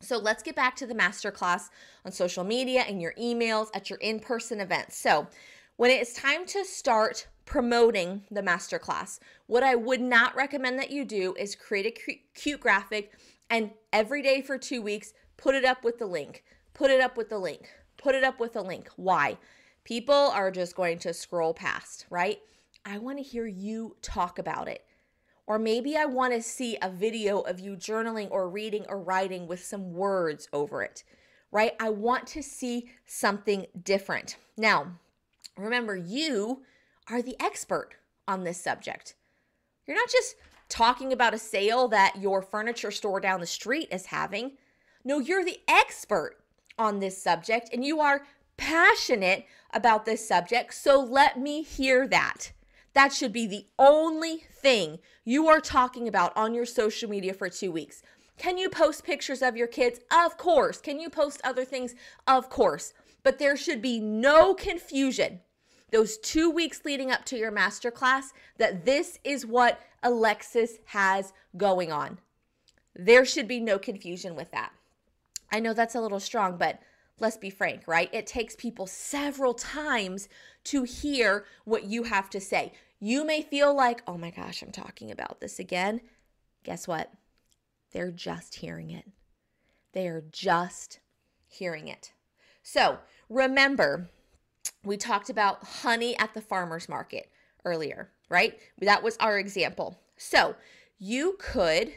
So 0.00 0.18
let's 0.18 0.42
get 0.42 0.56
back 0.56 0.76
to 0.76 0.86
the 0.86 0.94
masterclass 0.94 1.70
on 2.04 2.12
social 2.12 2.44
media 2.44 2.82
and 2.82 3.00
your 3.00 3.14
emails 3.18 3.68
at 3.74 3.88
your 3.88 3.98
in 4.00 4.20
person 4.20 4.60
events. 4.60 4.98
So 4.98 5.26
when 5.76 5.90
it's 5.90 6.12
time 6.12 6.44
to 6.46 6.64
start 6.64 7.26
promoting 7.46 8.22
the 8.30 8.42
masterclass, 8.42 9.18
what 9.46 9.62
I 9.62 9.74
would 9.74 10.00
not 10.00 10.36
recommend 10.36 10.78
that 10.78 10.90
you 10.90 11.04
do 11.04 11.34
is 11.38 11.54
create 11.54 11.86
a 11.86 12.20
cute 12.34 12.60
graphic 12.60 13.12
and 13.50 13.70
every 13.92 14.22
day 14.22 14.42
for 14.42 14.58
two 14.58 14.82
weeks, 14.82 15.12
put 15.36 15.54
it 15.54 15.64
up 15.64 15.84
with 15.84 15.98
the 15.98 16.06
link, 16.06 16.44
put 16.72 16.90
it 16.90 17.00
up 17.00 17.16
with 17.16 17.28
the 17.28 17.38
link, 17.38 17.68
put 18.04 18.14
it 18.14 18.22
up 18.22 18.38
with 18.38 18.54
a 18.54 18.60
link. 18.60 18.90
Why? 18.96 19.38
People 19.82 20.14
are 20.14 20.50
just 20.50 20.76
going 20.76 20.98
to 20.98 21.14
scroll 21.14 21.54
past, 21.54 22.04
right? 22.10 22.38
I 22.84 22.98
want 22.98 23.16
to 23.16 23.24
hear 23.24 23.46
you 23.46 23.96
talk 24.02 24.38
about 24.38 24.68
it. 24.68 24.84
Or 25.46 25.58
maybe 25.58 25.96
I 25.96 26.04
want 26.04 26.34
to 26.34 26.42
see 26.42 26.76
a 26.82 26.90
video 26.90 27.40
of 27.40 27.60
you 27.60 27.76
journaling 27.76 28.28
or 28.30 28.50
reading 28.50 28.84
or 28.90 29.00
writing 29.00 29.46
with 29.46 29.64
some 29.64 29.94
words 29.94 30.48
over 30.52 30.82
it, 30.82 31.02
right? 31.50 31.72
I 31.80 31.88
want 31.88 32.26
to 32.28 32.42
see 32.42 32.90
something 33.06 33.66
different. 33.82 34.36
Now, 34.54 34.98
remember, 35.56 35.96
you 35.96 36.60
are 37.08 37.22
the 37.22 37.36
expert 37.40 37.92
on 38.28 38.44
this 38.44 38.60
subject. 38.60 39.14
You're 39.86 39.96
not 39.96 40.10
just 40.10 40.36
talking 40.68 41.10
about 41.10 41.32
a 41.32 41.38
sale 41.38 41.88
that 41.88 42.16
your 42.20 42.42
furniture 42.42 42.90
store 42.90 43.20
down 43.20 43.40
the 43.40 43.46
street 43.46 43.88
is 43.90 44.06
having. 44.06 44.52
No, 45.04 45.20
you're 45.20 45.44
the 45.44 45.60
expert 45.68 46.43
on 46.78 46.98
this 47.00 47.22
subject 47.22 47.70
and 47.72 47.84
you 47.84 48.00
are 48.00 48.26
passionate 48.56 49.46
about 49.72 50.04
this 50.04 50.26
subject. 50.26 50.74
So 50.74 51.00
let 51.00 51.38
me 51.38 51.62
hear 51.62 52.06
that. 52.08 52.52
That 52.94 53.12
should 53.12 53.32
be 53.32 53.46
the 53.46 53.66
only 53.78 54.36
thing 54.36 54.98
you 55.24 55.48
are 55.48 55.60
talking 55.60 56.06
about 56.06 56.36
on 56.36 56.54
your 56.54 56.66
social 56.66 57.10
media 57.10 57.34
for 57.34 57.48
two 57.48 57.72
weeks. 57.72 58.02
Can 58.38 58.58
you 58.58 58.68
post 58.68 59.04
pictures 59.04 59.42
of 59.42 59.56
your 59.56 59.66
kids? 59.66 60.00
Of 60.10 60.36
course. 60.36 60.80
Can 60.80 61.00
you 61.00 61.10
post 61.10 61.40
other 61.44 61.64
things? 61.64 61.94
Of 62.26 62.48
course. 62.48 62.92
But 63.22 63.38
there 63.38 63.56
should 63.56 63.82
be 63.82 64.00
no 64.00 64.54
confusion 64.54 65.40
those 65.90 66.18
two 66.18 66.50
weeks 66.50 66.84
leading 66.84 67.12
up 67.12 67.24
to 67.24 67.36
your 67.36 67.52
masterclass 67.52 68.32
that 68.58 68.84
this 68.84 69.20
is 69.22 69.46
what 69.46 69.80
Alexis 70.02 70.78
has 70.86 71.32
going 71.56 71.92
on. 71.92 72.18
There 72.96 73.24
should 73.24 73.46
be 73.46 73.60
no 73.60 73.78
confusion 73.78 74.34
with 74.34 74.50
that. 74.50 74.72
I 75.54 75.60
know 75.60 75.72
that's 75.72 75.94
a 75.94 76.00
little 76.00 76.18
strong, 76.18 76.56
but 76.56 76.80
let's 77.20 77.36
be 77.36 77.48
frank, 77.48 77.86
right? 77.86 78.12
It 78.12 78.26
takes 78.26 78.56
people 78.56 78.88
several 78.88 79.54
times 79.54 80.28
to 80.64 80.82
hear 80.82 81.44
what 81.64 81.84
you 81.84 82.02
have 82.02 82.28
to 82.30 82.40
say. 82.40 82.72
You 82.98 83.24
may 83.24 83.40
feel 83.40 83.72
like, 83.72 84.02
oh 84.08 84.18
my 84.18 84.30
gosh, 84.30 84.62
I'm 84.62 84.72
talking 84.72 85.12
about 85.12 85.40
this 85.40 85.60
again. 85.60 86.00
Guess 86.64 86.88
what? 86.88 87.12
They're 87.92 88.10
just 88.10 88.56
hearing 88.56 88.90
it. 88.90 89.04
They 89.92 90.08
are 90.08 90.24
just 90.32 90.98
hearing 91.46 91.86
it. 91.86 92.10
So 92.64 92.98
remember, 93.28 94.08
we 94.82 94.96
talked 94.96 95.30
about 95.30 95.62
honey 95.62 96.18
at 96.18 96.34
the 96.34 96.40
farmer's 96.40 96.88
market 96.88 97.30
earlier, 97.64 98.10
right? 98.28 98.58
That 98.80 99.04
was 99.04 99.16
our 99.18 99.38
example. 99.38 100.00
So 100.16 100.56
you 100.98 101.36
could 101.38 101.92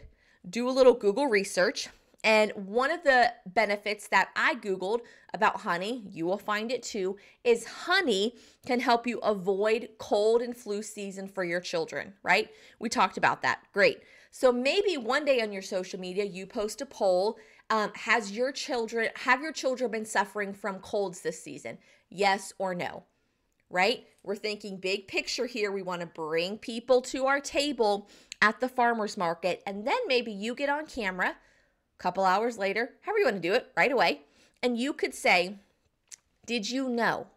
do 0.48 0.70
a 0.70 0.72
little 0.72 0.94
Google 0.94 1.26
research 1.26 1.90
and 2.24 2.52
one 2.56 2.92
of 2.92 3.04
the 3.04 3.32
benefits 3.46 4.08
that 4.08 4.30
I 4.36 4.56
Googled 4.56 5.02
about 5.34 5.62
honey, 5.62 6.04
you 6.10 6.26
will 6.26 6.38
find 6.38 6.72
it 6.72 6.84
too, 6.84 7.18
is 7.44 7.66
honey 7.66 8.36
can 8.66 8.80
help 8.80 9.06
you 9.06 9.20
avoid 9.20 9.90
cold 9.98 10.42
and 10.42 10.56
flu 10.56 10.82
season 10.82 11.28
for 11.28 11.44
your 11.44 11.62
children, 11.62 12.14
right? 12.24 12.50
We 12.80 12.90
talked 12.90 13.18
about 13.18 13.42
that. 13.44 13.60
Great. 13.72 14.00
So 14.32 14.52
maybe 14.52 14.98
one 14.98 15.26
day 15.26 15.42
on 15.42 15.52
your 15.52 15.62
social 15.62 16.00
media, 16.00 16.26
you 16.26 16.46
post 16.46 16.82
a 16.82 16.86
poll. 16.86 17.38
Um, 17.70 17.92
has 17.96 18.32
your 18.32 18.52
children, 18.52 19.10
have 19.16 19.42
your 19.42 19.52
children 19.52 19.92
been 19.92 20.06
suffering 20.06 20.54
from 20.54 20.80
colds 20.80 21.22
this 21.22 21.42
season? 21.42 21.78
Yes 22.10 22.52
or 22.58 22.74
no? 22.74 23.04
Right? 23.70 24.06
We're 24.24 24.36
thinking 24.36 24.78
big 24.78 25.08
picture 25.08 25.46
here. 25.46 25.72
We 25.72 25.82
want 25.82 26.02
to 26.02 26.08
bring 26.08 26.58
people 26.58 27.02
to 27.04 27.26
our 27.26 27.40
table 27.40 28.10
at 28.42 28.60
the 28.60 28.70
farmer's 28.70 29.18
market. 29.18 29.62
And 29.66 29.86
then 29.86 29.98
maybe 30.08 30.32
you 30.32 30.56
get 30.56 30.70
on 30.70 30.86
camera 30.86 31.36
couple 31.98 32.24
hours 32.24 32.58
later, 32.58 32.92
however 33.02 33.20
you 33.20 33.26
want 33.26 33.42
to 33.42 33.48
do 33.48 33.54
it, 33.54 33.72
right 33.76 33.92
away, 33.92 34.22
and 34.62 34.78
you 34.78 34.94
could 34.94 35.14
say, 35.14 35.58
Did 36.46 36.70
you 36.70 36.90
know 36.90 37.28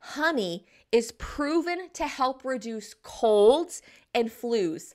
honey 0.00 0.66
is 0.90 1.12
proven 1.12 1.88
to 1.94 2.06
help 2.06 2.44
reduce 2.44 2.94
colds 2.94 3.82
and 4.14 4.30
flus? 4.30 4.94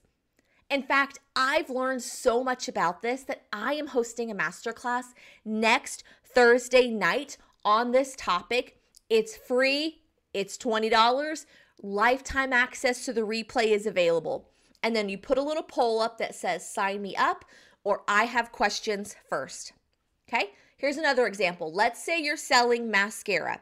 In 0.70 0.84
fact, 0.84 1.20
I've 1.36 1.70
learned 1.70 2.04
so 2.04 2.44
much 2.44 2.68
about 2.68 3.02
this 3.02 3.24
that 3.24 3.44
I 3.54 3.74
am 3.74 3.88
hosting 3.88 4.30
a 4.30 4.36
masterclass 4.36 5.06
next 5.46 6.04
Thursday 6.26 6.90
night 6.90 7.38
on 7.64 7.92
this 7.92 8.16
topic. 8.18 8.78
It's 9.10 9.38
free, 9.38 10.02
it's 10.34 10.58
$20. 10.58 11.46
Lifetime 11.82 12.52
access 12.52 13.06
to 13.06 13.14
the 13.14 13.22
replay 13.22 13.68
is 13.68 13.86
available. 13.86 14.50
And 14.84 14.96
then 14.96 15.10
you 15.10 15.18
put 15.18 15.38
a 15.38 15.44
little 15.44 15.64
poll 15.64 16.02
up 16.02 16.18
that 16.18 16.36
says, 16.36 16.70
Sign 16.70 17.02
me 17.02 17.16
up 17.16 17.46
or 17.88 18.02
I 18.06 18.26
have 18.26 18.52
questions 18.52 19.16
first. 19.30 19.72
Okay, 20.28 20.50
here's 20.76 20.98
another 20.98 21.26
example. 21.26 21.72
Let's 21.72 22.04
say 22.04 22.22
you're 22.22 22.36
selling 22.36 22.92
mascara. 22.92 23.62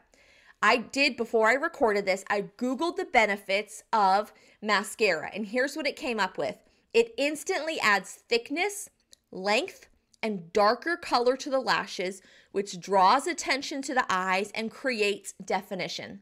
I 0.64 0.78
did 0.78 1.16
before 1.16 1.48
I 1.48 1.54
recorded 1.54 2.08
this, 2.08 2.26
I 2.28 2.46
Googled 2.58 2.96
the 2.96 3.06
benefits 3.06 3.84
of 3.94 4.34
mascara, 4.64 5.30
and 5.32 5.46
here's 5.46 5.76
what 5.76 5.86
it 5.86 5.96
came 5.96 6.20
up 6.20 6.40
with 6.40 6.58
it 6.92 7.14
instantly 7.20 7.80
adds 7.82 8.24
thickness, 8.28 8.90
length, 9.32 9.90
and 10.24 10.52
darker 10.54 10.98
color 10.98 11.38
to 11.38 11.52
the 11.52 11.60
lashes, 11.60 12.24
which 12.52 12.80
draws 12.80 13.28
attention 13.28 13.84
to 13.84 13.94
the 13.94 14.08
eyes 14.10 14.50
and 14.56 14.72
creates 14.72 15.34
definition. 15.34 16.22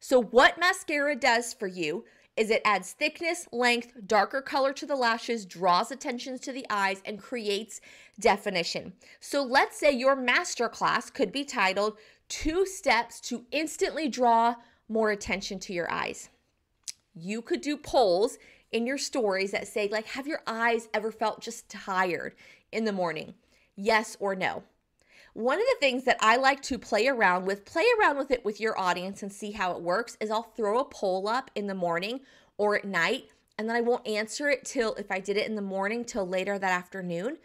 So, 0.00 0.22
what 0.22 0.58
mascara 0.58 1.16
does 1.16 1.52
for 1.52 1.66
you 1.66 2.06
is 2.36 2.50
it 2.50 2.62
adds 2.64 2.92
thickness, 2.92 3.46
length, 3.52 3.92
darker 4.06 4.40
color 4.40 4.72
to 4.72 4.86
the 4.86 4.96
lashes, 4.96 5.46
draws 5.46 5.90
attention 5.90 6.38
to 6.38 6.52
the 6.52 6.66
eyes, 6.68 7.00
and 7.04 7.18
creates 7.18 7.80
definition. 8.18 8.92
So 9.20 9.42
let's 9.42 9.78
say 9.78 9.92
your 9.92 10.16
master 10.16 10.68
class 10.68 11.10
could 11.10 11.30
be 11.30 11.44
titled 11.44 11.96
Two 12.28 12.66
Steps 12.66 13.20
to 13.22 13.44
Instantly 13.52 14.08
Draw 14.08 14.56
More 14.88 15.10
Attention 15.10 15.58
to 15.60 15.72
Your 15.72 15.90
Eyes. 15.90 16.28
You 17.14 17.42
could 17.42 17.60
do 17.60 17.76
polls 17.76 18.38
in 18.72 18.86
your 18.86 18.98
stories 18.98 19.52
that 19.52 19.68
say, 19.68 19.88
like, 19.88 20.06
have 20.06 20.26
your 20.26 20.40
eyes 20.46 20.88
ever 20.92 21.12
felt 21.12 21.40
just 21.40 21.68
tired 21.68 22.34
in 22.72 22.84
the 22.84 22.92
morning? 22.92 23.34
Yes 23.76 24.16
or 24.18 24.34
no. 24.34 24.64
One 25.34 25.58
of 25.58 25.64
the 25.64 25.76
things 25.80 26.04
that 26.04 26.16
I 26.20 26.36
like 26.36 26.62
to 26.62 26.78
play 26.78 27.08
around 27.08 27.44
with, 27.44 27.64
play 27.64 27.84
around 27.98 28.16
with 28.16 28.30
it 28.30 28.44
with 28.44 28.60
your 28.60 28.78
audience 28.78 29.22
and 29.22 29.32
see 29.32 29.50
how 29.50 29.72
it 29.72 29.82
works, 29.82 30.16
is 30.20 30.30
I'll 30.30 30.42
throw 30.42 30.78
a 30.78 30.84
poll 30.84 31.28
up 31.28 31.50
in 31.54 31.66
the 31.66 31.74
morning 31.74 32.20
or 32.56 32.76
at 32.76 32.84
night 32.84 33.24
and 33.58 33.68
then 33.68 33.76
I 33.76 33.80
won't 33.80 34.06
answer 34.06 34.48
it 34.48 34.64
till 34.64 34.94
if 34.94 35.10
I 35.10 35.20
did 35.20 35.36
it 35.36 35.46
in 35.46 35.54
the 35.54 35.62
morning 35.62 36.04
till 36.04 36.26
later 36.26 36.58
that 36.58 36.72
afternoon 36.72 37.38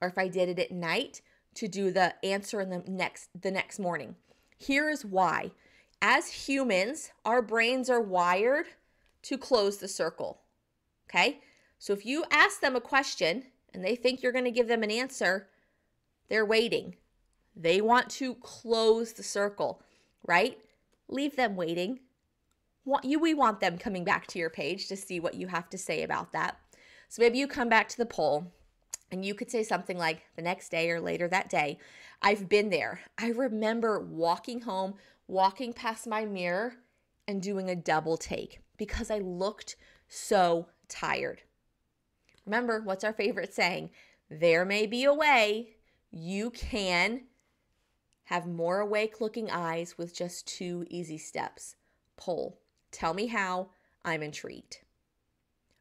or 0.00 0.08
if 0.08 0.18
I 0.18 0.28
did 0.28 0.48
it 0.48 0.58
at 0.58 0.70
night 0.70 1.20
to 1.54 1.68
do 1.68 1.90
the 1.90 2.14
answer 2.24 2.60
in 2.60 2.70
the 2.70 2.82
next 2.86 3.28
the 3.40 3.50
next 3.50 3.78
morning. 3.78 4.16
Here 4.58 4.90
is 4.90 5.04
why. 5.04 5.52
As 6.02 6.48
humans, 6.48 7.10
our 7.24 7.40
brains 7.40 7.88
are 7.88 8.00
wired 8.00 8.66
to 9.22 9.38
close 9.38 9.78
the 9.78 9.88
circle. 9.88 10.40
Okay? 11.08 11.40
So 11.78 11.92
if 11.92 12.04
you 12.04 12.24
ask 12.30 12.60
them 12.60 12.76
a 12.76 12.80
question 12.80 13.44
and 13.72 13.84
they 13.84 13.96
think 13.96 14.22
you're 14.22 14.32
going 14.32 14.44
to 14.44 14.50
give 14.50 14.68
them 14.68 14.82
an 14.82 14.90
answer, 14.90 15.48
they're 16.28 16.44
waiting. 16.44 16.96
They 17.56 17.80
want 17.80 18.10
to 18.10 18.34
close 18.36 19.12
the 19.12 19.22
circle, 19.22 19.82
right? 20.26 20.58
Leave 21.08 21.36
them 21.36 21.56
waiting. 21.56 22.00
Want 22.84 23.04
you 23.04 23.18
we 23.18 23.34
want 23.34 23.60
them 23.60 23.78
coming 23.78 24.04
back 24.04 24.26
to 24.28 24.38
your 24.38 24.50
page 24.50 24.88
to 24.88 24.96
see 24.96 25.20
what 25.20 25.34
you 25.34 25.46
have 25.46 25.70
to 25.70 25.78
say 25.78 26.02
about 26.02 26.32
that. 26.32 26.58
So 27.08 27.22
maybe 27.22 27.38
you 27.38 27.46
come 27.46 27.68
back 27.68 27.88
to 27.90 27.96
the 27.96 28.06
poll 28.06 28.52
and 29.10 29.24
you 29.24 29.34
could 29.34 29.50
say 29.50 29.62
something 29.62 29.96
like 29.96 30.22
the 30.36 30.42
next 30.42 30.70
day 30.70 30.90
or 30.90 31.00
later 31.00 31.28
that 31.28 31.48
day, 31.48 31.78
I've 32.20 32.48
been 32.48 32.70
there. 32.70 33.00
I 33.16 33.28
remember 33.28 34.00
walking 34.00 34.62
home, 34.62 34.94
walking 35.28 35.72
past 35.72 36.06
my 36.06 36.24
mirror 36.24 36.74
and 37.28 37.40
doing 37.40 37.70
a 37.70 37.76
double 37.76 38.16
take 38.16 38.60
because 38.76 39.10
I 39.10 39.18
looked 39.18 39.76
so 40.08 40.66
tired. 40.88 41.42
Remember, 42.44 42.80
what's 42.80 43.04
our 43.04 43.12
favorite 43.12 43.54
saying? 43.54 43.90
There 44.28 44.64
may 44.64 44.86
be 44.86 45.04
a 45.04 45.14
way 45.14 45.76
you 46.10 46.50
can 46.50 47.22
have 48.24 48.46
more 48.46 48.80
awake 48.80 49.20
looking 49.20 49.50
eyes 49.50 49.98
with 49.98 50.14
just 50.14 50.46
two 50.46 50.86
easy 50.88 51.18
steps. 51.18 51.76
Poll. 52.16 52.58
Tell 52.90 53.14
me 53.14 53.26
how. 53.26 53.68
I'm 54.04 54.22
intrigued. 54.22 54.78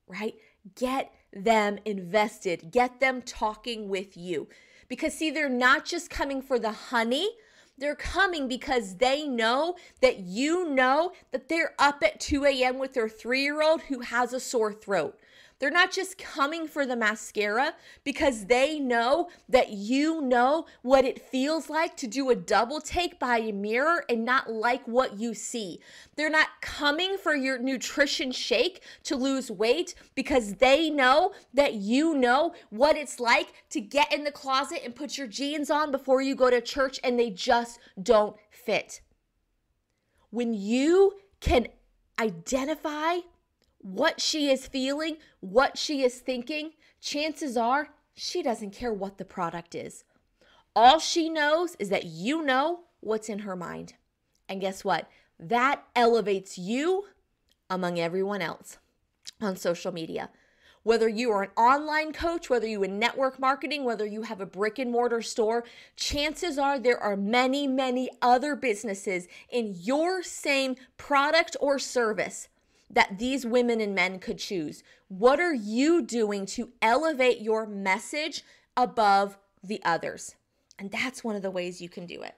Right? 0.08 0.36
Get 0.76 1.14
them 1.34 1.80
invested, 1.86 2.72
get 2.72 3.00
them 3.00 3.22
talking 3.22 3.90
with 3.90 4.16
you. 4.16 4.48
Because, 4.88 5.14
see, 5.14 5.32
they're 5.32 5.50
not 5.50 5.86
just 5.86 6.10
coming 6.10 6.42
for 6.42 6.60
the 6.60 6.72
honey, 6.72 7.30
they're 7.78 7.96
coming 7.96 8.48
because 8.48 8.98
they 8.98 9.28
know 9.28 9.76
that 10.02 10.20
you 10.20 10.70
know 10.70 11.14
that 11.32 11.50
they're 11.50 11.74
up 11.80 12.04
at 12.04 12.20
2 12.20 12.46
a.m. 12.46 12.78
with 12.78 12.94
their 12.94 13.10
three 13.10 13.42
year 13.42 13.64
old 13.64 13.82
who 13.84 14.02
has 14.02 14.32
a 14.32 14.40
sore 14.40 14.74
throat. 14.74 15.18
They're 15.60 15.72
not 15.72 15.92
just 15.92 16.18
coming 16.18 16.68
for 16.68 16.86
the 16.86 16.96
mascara 16.96 17.74
because 18.04 18.46
they 18.46 18.80
know 18.80 19.30
that 19.48 19.70
you 19.70 20.22
know 20.22 20.66
what 20.82 21.06
it 21.06 21.22
feels 21.22 21.70
like 21.70 21.96
to 21.98 22.08
do 22.08 22.30
a 22.30 22.36
double 22.36 22.82
take 22.82 23.20
by 23.20 23.38
a 23.40 23.52
mirror 23.52 24.04
and 24.10 24.26
not 24.26 24.52
like 24.52 24.88
what 24.88 25.20
you 25.20 25.34
see. 25.34 25.80
They're 26.16 26.30
not 26.30 26.48
coming 26.62 27.18
for 27.18 27.36
your 27.36 27.60
nutrition 27.60 28.32
shake 28.32 28.82
to 29.04 29.16
lose 29.16 29.50
weight 29.50 29.96
because 30.16 30.56
they 30.56 30.90
know 30.90 31.34
that 31.54 31.76
you 31.76 32.16
know 32.16 32.54
what 32.70 32.98
it's 32.98 33.20
like 33.20 33.54
to 33.70 33.82
get 33.82 34.14
in 34.14 34.24
the 34.24 34.32
closet 34.32 34.82
and 34.84 34.96
put 34.96 35.18
your 35.18 35.28
jeans 35.28 35.70
on 35.70 35.92
before 35.92 36.22
you 36.22 36.36
go 36.36 36.50
to 36.50 36.62
church 36.62 37.00
and 37.04 37.20
they 37.20 37.30
just 37.30 37.80
don't 38.02 38.36
fit. 38.50 39.02
When 40.30 40.54
you 40.54 41.20
can 41.40 41.68
identify 42.20 43.18
what 43.84 44.22
she 44.22 44.50
is 44.50 44.66
feeling, 44.66 45.18
what 45.42 45.78
she 45.78 46.04
is 46.04 46.20
thinking, 46.20 46.72
chances 47.02 47.58
are 47.58 47.90
she 48.16 48.42
doesn't 48.42 48.72
care 48.72 48.94
what 48.94 49.18
the 49.18 49.26
product 49.26 49.76
is. 49.76 50.06
All 50.76 51.00
she 51.00 51.30
knows 51.30 51.76
is 51.78 51.90
that 51.90 52.06
you 52.06 52.42
know 52.44 52.82
what's 53.02 53.30
in 53.30 53.40
her 53.40 53.56
mind. 53.56 53.94
And 54.48 54.62
guess 54.62 54.84
what? 54.84 55.10
That 55.38 55.84
elevates 55.96 56.58
you 56.58 57.06
among 57.70 58.00
everyone 58.00 58.42
else 58.42 58.78
on 59.42 59.58
social 59.58 59.92
media. 59.92 60.30
Whether 60.84 61.10
you 61.10 61.32
are 61.32 61.44
an 61.44 61.52
online 61.58 62.14
coach, 62.14 62.50
whether 62.50 62.68
you 62.68 62.84
in 62.84 63.00
network 63.00 63.40
marketing, 63.40 63.84
whether 63.84 64.06
you 64.06 64.24
have 64.24 64.42
a 64.42 64.46
brick 64.46 64.80
and 64.80 64.92
mortar 64.92 65.22
store, 65.22 65.64
chances 65.96 66.58
are 66.58 66.80
there 66.80 67.00
are 67.00 67.16
many, 67.16 67.68
many 67.68 68.10
other 68.22 68.56
businesses 68.56 69.28
in 69.50 69.76
your 69.78 70.24
same 70.24 70.76
product 70.98 71.56
or 71.60 71.80
service 71.80 72.50
that 72.94 73.18
these 73.18 73.46
women 73.46 73.82
and 73.82 73.96
men 73.96 74.20
could 74.20 74.38
choose. 74.38 74.84
What 75.08 75.40
are 75.40 75.54
you 75.54 76.02
doing 76.02 76.46
to 76.48 76.70
elevate 76.82 77.42
your 77.42 77.66
message 77.66 78.44
above 78.78 79.38
the 79.64 79.82
others? 79.84 80.36
And 80.80 80.92
that's 80.92 81.24
one 81.24 81.36
of 81.36 81.42
the 81.42 81.52
ways 81.52 81.82
you 81.82 81.90
can 81.90 82.06
do 82.06 82.22
it. 82.22 82.36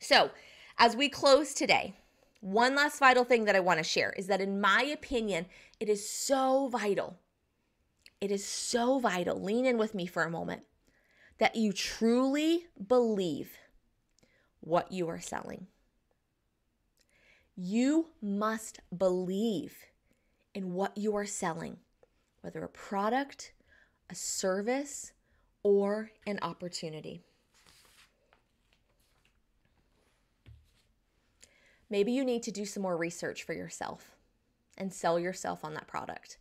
So, 0.00 0.30
as 0.76 0.96
we 0.96 1.08
close 1.08 1.54
today, 1.54 1.94
one 2.40 2.74
last 2.74 2.98
vital 2.98 3.24
thing 3.24 3.44
that 3.44 3.56
I 3.56 3.60
want 3.60 3.78
to 3.78 3.84
share 3.84 4.12
is 4.16 4.26
that, 4.26 4.40
in 4.40 4.60
my 4.60 4.82
opinion, 4.82 5.46
it 5.80 5.88
is 5.88 6.08
so 6.08 6.68
vital. 6.68 7.16
It 8.20 8.30
is 8.30 8.44
so 8.44 8.98
vital. 8.98 9.40
Lean 9.40 9.66
in 9.66 9.78
with 9.78 9.94
me 9.94 10.06
for 10.06 10.24
a 10.24 10.30
moment 10.30 10.62
that 11.38 11.56
you 11.56 11.72
truly 11.72 12.66
believe 12.86 13.52
what 14.60 14.90
you 14.92 15.08
are 15.08 15.20
selling. 15.20 15.68
You 17.56 18.08
must 18.20 18.80
believe 18.96 19.76
in 20.54 20.74
what 20.74 20.96
you 20.96 21.14
are 21.16 21.26
selling, 21.26 21.78
whether 22.40 22.64
a 22.64 22.68
product, 22.68 23.52
a 24.10 24.14
service, 24.14 25.12
or 25.62 26.10
an 26.26 26.38
opportunity. 26.42 27.22
Maybe 31.88 32.12
you 32.12 32.24
need 32.24 32.42
to 32.42 32.50
do 32.50 32.64
some 32.64 32.82
more 32.82 32.96
research 32.96 33.44
for 33.44 33.52
yourself 33.52 34.16
and 34.76 34.92
sell 34.92 35.18
yourself 35.20 35.64
on 35.64 35.74
that 35.74 35.86
product. 35.86 36.38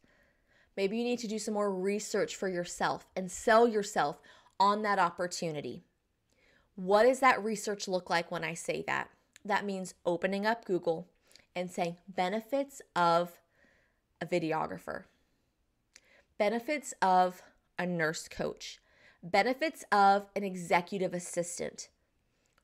Maybe 0.75 0.97
you 0.97 1.03
need 1.03 1.19
to 1.19 1.27
do 1.27 1.37
some 1.37 1.53
more 1.53 1.71
research 1.71 2.35
for 2.35 2.49
yourself 2.49 3.05
and 3.15 3.31
sell 3.31 3.67
yourself 3.67 4.19
on 4.59 4.81
that 4.81 4.97
opportunity. 4.97 5.83
What 6.75 7.03
does 7.03 7.19
that 7.19 7.43
research 7.43 7.87
look 7.87 8.09
like 8.09 8.31
when 8.31 8.43
I 8.43 8.55
say 8.55 8.83
that? 8.87 9.09
That 9.45 9.65
means 9.65 9.93
opening 10.05 10.45
up 10.45 10.65
Google 10.65 11.07
and 11.55 11.69
saying 11.69 11.97
benefits 12.07 12.81
of 12.95 13.39
a 14.21 14.25
videographer, 14.25 15.03
benefits 16.37 16.93
of 17.01 17.41
a 17.77 17.85
nurse 17.85 18.27
coach, 18.27 18.79
benefits 19.21 19.83
of 19.91 20.27
an 20.35 20.43
executive 20.43 21.13
assistant, 21.13 21.89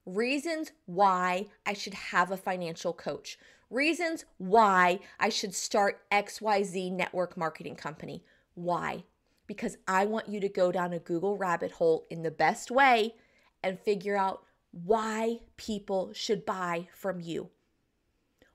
reasons 0.05 0.71
why 0.85 1.47
I 1.65 1.73
should 1.73 1.93
have 1.93 2.31
a 2.31 2.37
financial 2.37 2.93
coach, 2.93 3.37
reasons 3.69 4.25
why 4.37 4.99
I 5.19 5.29
should 5.29 5.53
start 5.53 6.01
XYZ 6.11 6.91
network 6.91 7.37
marketing 7.37 7.75
company. 7.75 8.23
Why? 8.55 9.03
Because 9.47 9.77
I 9.87 10.05
want 10.05 10.29
you 10.29 10.39
to 10.39 10.49
go 10.49 10.71
down 10.71 10.93
a 10.93 10.99
Google 10.99 11.37
rabbit 11.37 11.73
hole 11.73 12.05
in 12.09 12.23
the 12.23 12.31
best 12.31 12.71
way 12.71 13.15
and 13.63 13.79
figure 13.79 14.17
out 14.17 14.43
why 14.71 15.39
people 15.57 16.11
should 16.13 16.45
buy 16.45 16.87
from 16.93 17.19
you. 17.19 17.49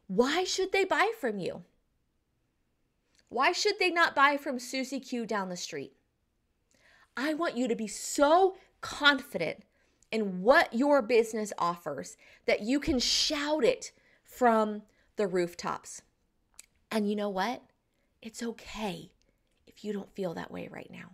Why 0.06 0.44
should 0.44 0.72
they 0.72 0.84
buy 0.84 1.12
from 1.18 1.38
you? 1.38 1.62
Why 3.28 3.52
should 3.52 3.78
they 3.78 3.90
not 3.90 4.14
buy 4.14 4.36
from 4.36 4.58
Susie 4.58 5.00
Q 5.00 5.26
down 5.26 5.48
the 5.48 5.56
street? 5.56 5.92
I 7.16 7.34
want 7.34 7.56
you 7.56 7.68
to 7.68 7.76
be 7.76 7.88
so 7.88 8.56
confident 8.80 9.64
in 10.12 10.42
what 10.42 10.72
your 10.72 11.02
business 11.02 11.52
offers 11.58 12.16
that 12.46 12.60
you 12.60 12.78
can 12.78 12.98
shout 12.98 13.64
it 13.64 13.92
from 14.22 14.82
the 15.16 15.26
rooftops. 15.26 16.02
And 16.90 17.08
you 17.08 17.16
know 17.16 17.28
what? 17.28 17.62
It's 18.22 18.42
okay 18.42 19.10
if 19.66 19.84
you 19.84 19.92
don't 19.92 20.14
feel 20.14 20.34
that 20.34 20.52
way 20.52 20.68
right 20.70 20.90
now. 20.90 21.12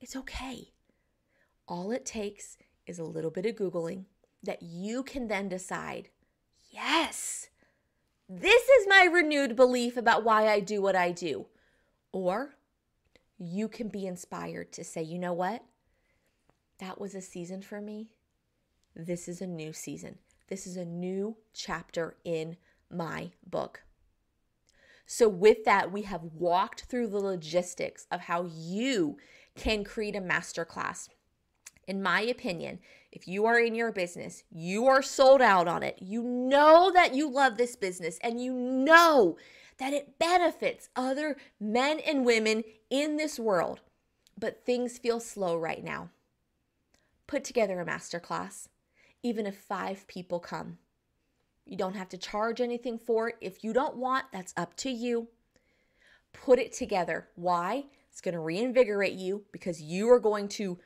It's 0.00 0.16
okay. 0.16 0.72
All 1.68 1.92
it 1.92 2.04
takes 2.04 2.56
is 2.86 2.98
a 2.98 3.04
little 3.04 3.30
bit 3.30 3.46
of 3.46 3.56
Googling 3.56 4.04
that 4.42 4.62
you 4.62 5.02
can 5.02 5.28
then 5.28 5.48
decide 5.48 6.08
yes, 6.70 7.48
this 8.28 8.62
is 8.62 8.86
my 8.88 9.08
renewed 9.12 9.56
belief 9.56 9.96
about 9.96 10.24
why 10.24 10.48
I 10.48 10.60
do 10.60 10.80
what 10.80 10.94
I 10.94 11.10
do. 11.10 11.46
Or 12.12 12.54
you 13.38 13.68
can 13.68 13.88
be 13.88 14.06
inspired 14.06 14.72
to 14.72 14.84
say, 14.84 15.02
you 15.02 15.18
know 15.18 15.32
what? 15.32 15.64
That 16.78 17.00
was 17.00 17.14
a 17.14 17.20
season 17.20 17.62
for 17.62 17.80
me. 17.80 18.10
This 18.94 19.28
is 19.28 19.40
a 19.40 19.46
new 19.46 19.72
season. 19.72 20.18
This 20.48 20.66
is 20.66 20.76
a 20.76 20.84
new 20.84 21.36
chapter 21.54 22.16
in 22.24 22.56
my 22.90 23.30
book. 23.46 23.82
So, 25.06 25.28
with 25.28 25.64
that, 25.64 25.90
we 25.90 26.02
have 26.02 26.22
walked 26.22 26.82
through 26.82 27.08
the 27.08 27.18
logistics 27.18 28.06
of 28.12 28.20
how 28.22 28.48
you 28.52 29.18
can 29.56 29.82
create 29.82 30.14
a 30.14 30.20
masterclass 30.20 31.08
in 31.90 32.00
my 32.02 32.20
opinion, 32.20 32.78
if 33.10 33.26
you 33.26 33.44
are 33.44 33.58
in 33.58 33.74
your 33.74 33.90
business, 33.90 34.44
you 34.50 34.86
are 34.86 35.02
sold 35.02 35.42
out 35.42 35.66
on 35.66 35.82
it, 35.82 35.98
you 36.00 36.22
know 36.22 36.92
that 36.94 37.14
you 37.14 37.28
love 37.28 37.56
this 37.56 37.74
business, 37.74 38.18
and 38.22 38.40
you 38.40 38.52
know 38.54 39.36
that 39.78 39.92
it 39.92 40.18
benefits 40.18 40.88
other 40.94 41.36
men 41.58 41.98
and 41.98 42.24
women 42.24 42.62
in 42.90 43.16
this 43.16 43.40
world, 43.40 43.80
but 44.38 44.64
things 44.64 44.98
feel 44.98 45.18
slow 45.18 45.56
right 45.56 45.82
now. 45.82 46.10
Put 47.26 47.42
together 47.42 47.80
a 47.80 47.86
masterclass, 47.86 48.68
even 49.22 49.46
if 49.46 49.56
five 49.56 50.06
people 50.06 50.38
come. 50.38 50.78
You 51.66 51.76
don't 51.76 51.96
have 51.96 52.08
to 52.10 52.18
charge 52.18 52.60
anything 52.60 52.98
for 52.98 53.30
it. 53.30 53.36
If 53.40 53.64
you 53.64 53.72
don't 53.72 53.96
want, 53.96 54.26
that's 54.32 54.54
up 54.56 54.76
to 54.78 54.90
you. 54.90 55.28
Put 56.32 56.60
it 56.60 56.72
together. 56.72 57.28
Why? 57.34 57.86
It's 58.10 58.20
going 58.20 58.34
to 58.34 58.40
reinvigorate 58.40 59.14
you 59.14 59.44
because 59.52 59.80
you 59.80 60.10
are 60.10 60.20
going 60.20 60.48
to 60.48 60.78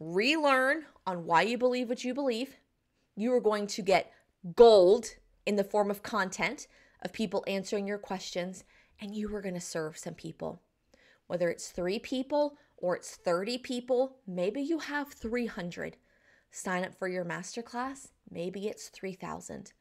relearn 0.00 0.84
on 1.06 1.24
why 1.24 1.42
you 1.42 1.58
believe 1.58 1.88
what 1.88 2.04
you 2.04 2.14
believe. 2.14 2.56
You 3.16 3.32
are 3.32 3.40
going 3.40 3.66
to 3.68 3.82
get 3.82 4.12
gold 4.54 5.06
in 5.46 5.56
the 5.56 5.64
form 5.64 5.90
of 5.90 6.02
content 6.02 6.66
of 7.02 7.12
people 7.12 7.44
answering 7.46 7.86
your 7.86 7.98
questions, 7.98 8.64
and 9.00 9.14
you 9.14 9.34
are 9.34 9.40
going 9.40 9.54
to 9.54 9.60
serve 9.60 9.96
some 9.96 10.14
people. 10.14 10.62
Whether 11.26 11.48
it's 11.50 11.70
three 11.70 11.98
people 11.98 12.56
or 12.76 12.96
it's 12.96 13.16
30 13.16 13.58
people, 13.58 14.16
maybe 14.26 14.60
you 14.60 14.78
have 14.78 15.12
300. 15.12 15.96
Sign 16.50 16.84
up 16.84 16.94
for 16.94 17.08
your 17.08 17.24
masterclass, 17.24 18.08
maybe 18.30 18.68
it's 18.68 18.88
3,000. 18.88 19.72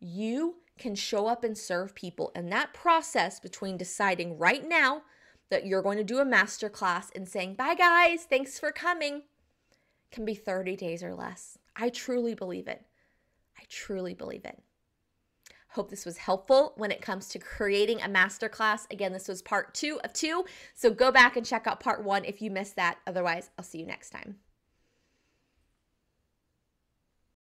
You 0.00 0.56
can 0.78 0.94
show 0.94 1.26
up 1.26 1.44
and 1.44 1.56
serve 1.56 1.94
people. 1.94 2.32
And 2.34 2.50
that 2.52 2.74
process 2.74 3.40
between 3.40 3.76
deciding 3.76 4.38
right 4.38 4.66
now 4.66 5.02
that 5.50 5.66
you're 5.66 5.82
going 5.82 5.98
to 5.98 6.04
do 6.04 6.18
a 6.18 6.26
masterclass 6.26 7.14
and 7.14 7.28
saying, 7.28 7.54
bye 7.54 7.74
guys, 7.74 8.24
thanks 8.24 8.58
for 8.58 8.72
coming, 8.72 9.22
can 10.14 10.24
be 10.24 10.34
30 10.34 10.76
days 10.76 11.02
or 11.02 11.14
less. 11.14 11.58
I 11.76 11.88
truly 11.88 12.34
believe 12.34 12.68
it. 12.68 12.82
I 13.58 13.62
truly 13.68 14.14
believe 14.14 14.44
it. 14.44 14.62
Hope 15.68 15.90
this 15.90 16.06
was 16.06 16.18
helpful 16.18 16.72
when 16.76 16.92
it 16.92 17.02
comes 17.02 17.28
to 17.30 17.40
creating 17.40 18.00
a 18.00 18.08
masterclass. 18.08 18.88
Again, 18.92 19.12
this 19.12 19.26
was 19.26 19.42
part 19.42 19.74
two 19.74 19.98
of 20.04 20.12
two. 20.12 20.44
So 20.74 20.90
go 20.90 21.10
back 21.10 21.36
and 21.36 21.44
check 21.44 21.66
out 21.66 21.80
part 21.80 22.04
one 22.04 22.24
if 22.24 22.40
you 22.40 22.48
missed 22.48 22.76
that. 22.76 22.98
Otherwise, 23.08 23.50
I'll 23.58 23.64
see 23.64 23.78
you 23.78 23.86
next 23.86 24.10
time. 24.10 24.36